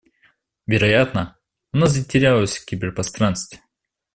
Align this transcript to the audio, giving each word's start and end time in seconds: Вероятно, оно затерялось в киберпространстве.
Вероятно, 0.65 1.37
оно 1.73 1.85
затерялось 1.85 2.57
в 2.57 2.65
киберпространстве. 2.65 3.59